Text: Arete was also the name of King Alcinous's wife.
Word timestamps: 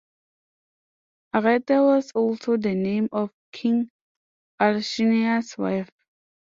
Arete 1.31 1.69
was 1.73 2.11
also 2.13 2.57
the 2.57 2.73
name 2.73 3.07
of 3.11 3.29
King 3.51 3.91
Alcinous's 4.59 5.55
wife. 5.59 5.91